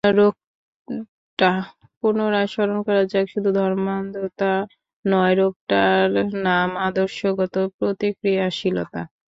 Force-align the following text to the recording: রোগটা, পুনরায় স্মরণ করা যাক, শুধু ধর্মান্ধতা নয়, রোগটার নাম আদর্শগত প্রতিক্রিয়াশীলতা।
রোগটা, 0.03 1.51
পুনরায় 1.99 2.49
স্মরণ 2.53 2.77
করা 2.87 3.01
যাক, 3.11 3.25
শুধু 3.33 3.49
ধর্মান্ধতা 3.53 4.51
নয়, 5.05 5.33
রোগটার 5.35 6.09
নাম 6.45 6.69
আদর্শগত 6.87 7.55
প্রতিক্রিয়াশীলতা। 7.77 9.01